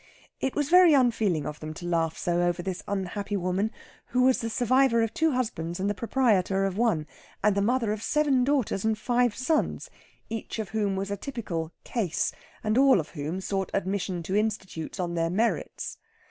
It 0.39 0.55
was 0.55 0.67
very 0.71 0.95
unfeeling 0.95 1.45
of 1.45 1.59
them 1.59 1.75
to 1.75 1.85
laugh 1.85 2.17
so 2.17 2.41
over 2.41 2.63
this 2.63 2.81
unhappy 2.87 3.37
woman, 3.37 3.69
who 4.07 4.23
was 4.23 4.41
the 4.41 4.49
survivor 4.49 5.03
of 5.03 5.13
two 5.13 5.33
husbands 5.33 5.79
and 5.79 5.87
the 5.87 5.93
proprietor 5.93 6.65
of 6.65 6.75
one, 6.75 7.05
and 7.43 7.55
the 7.55 7.61
mother 7.61 7.91
of 7.91 8.01
seven 8.01 8.43
daughters 8.43 8.83
and 8.83 8.97
five 8.97 9.35
sons, 9.35 9.91
each 10.27 10.57
of 10.57 10.69
whom 10.69 10.95
was 10.95 11.11
a 11.11 11.17
typical 11.17 11.71
"case," 11.83 12.31
and 12.63 12.79
all 12.79 12.99
of 12.99 13.09
whom 13.09 13.39
sought 13.41 13.69
admission 13.75 14.23
to 14.23 14.35
Institutes 14.35 14.99
on 14.99 15.13
their 15.13 15.29
merits. 15.29 15.99